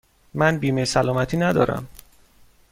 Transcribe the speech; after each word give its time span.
من 0.33 0.57
بیمه 0.59 0.85
سلامتی 0.85 1.37
ندارم. 1.37 1.87